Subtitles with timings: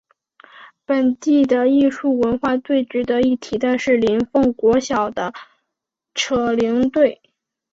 [0.83, 5.31] 本地的艺术文化最值得一提的是林凤国小的
[6.15, 7.21] 扯铃队。